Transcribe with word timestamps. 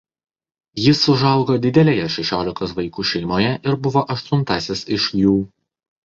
Jis 0.83 1.01
užaugo 1.11 1.57
didelėje 1.65 2.07
šešiolikos 2.13 2.73
vaikų 2.79 3.05
šeimoje 3.09 3.51
ir 3.73 3.77
buvo 3.83 4.03
aštuntasis 4.15 4.83
iš 4.97 5.07
jų. 5.21 5.35